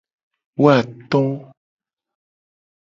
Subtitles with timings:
[0.63, 1.21] Woato.